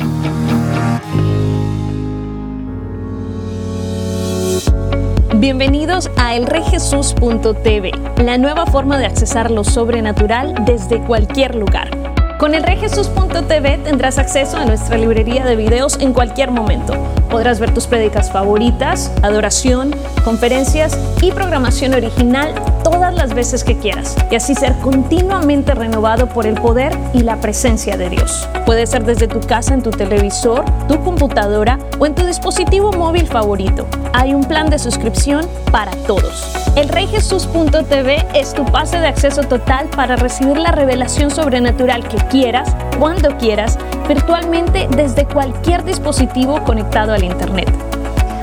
Bienvenidos 5.41 6.11
a 6.17 6.35
elreyjesus.tv, 6.35 7.91
la 8.23 8.37
nueva 8.37 8.67
forma 8.67 8.99
de 8.99 9.07
accesar 9.07 9.49
lo 9.49 9.63
sobrenatural 9.63 10.53
desde 10.67 10.99
cualquier 10.99 11.55
lugar. 11.55 12.00
Con 12.41 12.55
elreyjesus.tv 12.55 13.77
tendrás 13.83 14.17
acceso 14.17 14.57
a 14.57 14.65
nuestra 14.65 14.97
librería 14.97 15.45
de 15.45 15.55
videos 15.55 15.99
en 15.99 16.11
cualquier 16.11 16.49
momento. 16.49 16.95
Podrás 17.29 17.59
ver 17.59 17.71
tus 17.71 17.85
prédicas 17.85 18.31
favoritas, 18.31 19.11
adoración, 19.21 19.95
conferencias 20.25 20.97
y 21.21 21.31
programación 21.31 21.93
original 21.93 22.55
todas 22.83 23.13
las 23.13 23.35
veces 23.35 23.63
que 23.63 23.77
quieras 23.77 24.15
y 24.31 24.35
así 24.35 24.55
ser 24.55 24.73
continuamente 24.79 25.75
renovado 25.75 26.29
por 26.29 26.47
el 26.47 26.55
poder 26.55 26.97
y 27.13 27.19
la 27.19 27.39
presencia 27.39 27.95
de 27.95 28.09
Dios. 28.09 28.49
Puede 28.65 28.87
ser 28.87 29.05
desde 29.05 29.27
tu 29.27 29.39
casa, 29.41 29.75
en 29.75 29.83
tu 29.83 29.91
televisor, 29.91 30.65
tu 30.87 30.99
computadora 31.03 31.77
o 31.99 32.07
en 32.07 32.15
tu 32.15 32.25
dispositivo 32.25 32.91
móvil 32.91 33.27
favorito. 33.27 33.85
Hay 34.13 34.33
un 34.33 34.43
plan 34.43 34.69
de 34.69 34.79
suscripción 34.79 35.45
para 35.71 35.91
todos. 36.07 36.53
El 36.75 36.89
reyjesus.tv 36.89 38.25
es 38.33 38.53
tu 38.53 38.65
pase 38.65 38.97
de 38.97 39.07
acceso 39.07 39.43
total 39.43 39.87
para 39.89 40.15
recibir 40.15 40.57
la 40.57 40.71
revelación 40.71 41.29
sobrenatural 41.29 42.07
que 42.07 42.17
quieras, 42.31 42.73
cuando 42.97 43.37
quieras, 43.37 43.77
virtualmente 44.07 44.87
desde 44.95 45.25
cualquier 45.25 45.83
dispositivo 45.83 46.63
conectado 46.63 47.13
al 47.13 47.23
Internet. 47.23 47.69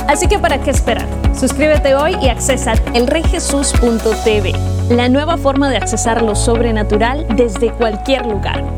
Así 0.07 0.27
que 0.29 0.39
¿para 0.39 0.61
qué 0.61 0.71
esperar? 0.71 1.07
Suscríbete 1.35 1.95
hoy 1.95 2.15
y 2.23 2.29
accesa 2.29 2.75
elreyjesus.tv, 2.95 4.53
la 4.91 5.09
nueva 5.09 5.37
forma 5.37 5.71
de 5.71 5.79
accesar 5.79 6.23
lo 6.23 6.35
sobrenatural 6.35 7.27
desde 7.37 7.73
cualquier 7.73 8.27
lugar. 8.27 8.78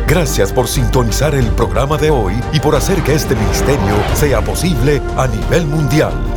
Gracias 0.07 0.51
por 0.51 0.67
sintonizar 0.67 1.35
el 1.35 1.45
programa 1.51 1.97
de 1.97 2.09
hoy 2.09 2.33
y 2.51 2.59
por 2.59 2.75
hacer 2.75 3.03
que 3.03 3.13
este 3.13 3.35
ministerio 3.35 3.95
sea 4.15 4.41
posible 4.41 4.99
a 5.15 5.27
nivel 5.27 5.67
mundial. 5.67 6.36